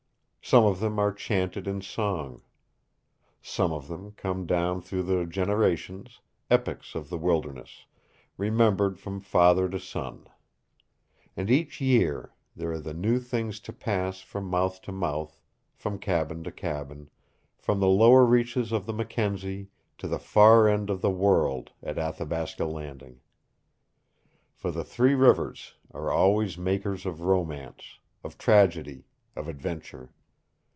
Some 0.43 0.65
of 0.65 0.81
them 0.81 0.99
are 0.99 1.13
chanted 1.13 1.65
in 1.65 1.81
song. 1.81 2.41
Some 3.41 3.71
of 3.71 3.87
them 3.87 4.11
come 4.13 4.45
down 4.45 4.81
through 4.81 5.03
the 5.03 5.25
generations, 5.25 6.19
epics 6.49 6.93
of 6.93 7.09
the 7.09 7.17
wilderness, 7.17 7.85
remembered 8.37 8.99
from 8.99 9.21
father 9.21 9.69
to 9.69 9.79
son. 9.79 10.27
And 11.37 11.49
each 11.49 11.79
year 11.79 12.33
there 12.53 12.71
are 12.71 12.79
the 12.81 12.93
new 12.93 13.17
things 13.19 13.61
to 13.61 13.71
pass 13.71 14.19
from 14.19 14.45
mouth 14.45 14.81
to 14.81 14.91
mouth, 14.91 15.39
from 15.73 15.97
cabin 15.99 16.43
to 16.43 16.51
cabin, 16.51 17.09
from 17.55 17.79
the 17.79 17.87
lower 17.87 18.25
reaches 18.25 18.73
of 18.73 18.85
the 18.87 18.93
Mackenzie 18.93 19.69
to 19.99 20.07
the 20.07 20.19
far 20.19 20.67
end 20.67 20.89
of 20.89 20.99
the 20.99 21.11
world 21.11 21.71
at 21.81 21.97
Athabasca 21.97 22.65
Landing. 22.65 23.21
For 24.53 24.69
the 24.71 24.83
three 24.83 25.13
rivers 25.15 25.75
are 25.91 26.11
always 26.11 26.57
makers 26.57 27.05
of 27.05 27.21
romance, 27.21 27.99
of 28.21 28.37
tragedy, 28.37 29.05
of 29.33 29.47
adventure. 29.47 30.09